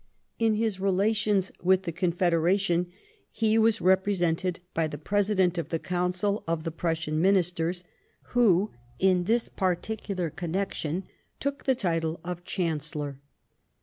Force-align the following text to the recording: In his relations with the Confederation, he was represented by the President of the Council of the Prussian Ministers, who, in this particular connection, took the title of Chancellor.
In 0.39 0.55
his 0.55 0.79
relations 0.79 1.51
with 1.61 1.83
the 1.83 1.91
Confederation, 1.91 2.91
he 3.29 3.59
was 3.59 3.81
represented 3.81 4.59
by 4.73 4.87
the 4.87 4.97
President 4.97 5.59
of 5.59 5.69
the 5.69 5.77
Council 5.77 6.43
of 6.47 6.63
the 6.63 6.71
Prussian 6.71 7.21
Ministers, 7.21 7.83
who, 8.29 8.71
in 8.97 9.25
this 9.25 9.47
particular 9.47 10.31
connection, 10.31 11.03
took 11.39 11.65
the 11.65 11.75
title 11.75 12.19
of 12.23 12.43
Chancellor. 12.43 13.19